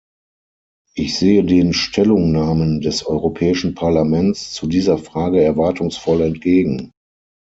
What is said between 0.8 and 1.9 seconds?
Ich sehe den